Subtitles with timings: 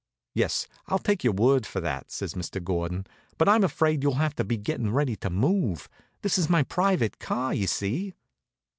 [0.33, 2.63] "Yes, I'll take your word for that," says Mr.
[2.63, 3.05] Gordon;
[3.37, 5.87] "but I'm afraid you'll have to be getting ready to move.
[6.23, 8.15] This is my private car, you see."